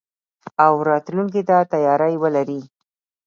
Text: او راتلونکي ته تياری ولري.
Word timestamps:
او 0.65 0.73
راتلونکي 0.89 1.41
ته 1.49 1.57
تياری 1.71 2.15
ولري. 2.23 2.61